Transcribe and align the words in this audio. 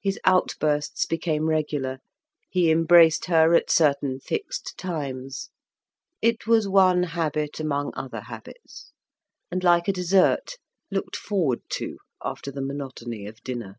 His 0.00 0.18
outbursts 0.24 1.04
became 1.04 1.46
regular; 1.46 1.98
he 2.48 2.70
embraced 2.70 3.26
her 3.26 3.54
at 3.54 3.68
certain 3.70 4.18
fixed 4.18 4.78
times. 4.78 5.50
It 6.22 6.46
was 6.46 6.66
one 6.66 7.02
habit 7.02 7.60
among 7.60 7.92
other 7.94 8.22
habits, 8.22 8.90
and, 9.50 9.62
like 9.62 9.86
a 9.86 9.92
dessert, 9.92 10.56
looked 10.90 11.14
forward 11.14 11.60
to 11.72 11.98
after 12.24 12.50
the 12.50 12.62
monotony 12.64 13.26
of 13.26 13.42
dinner. 13.42 13.76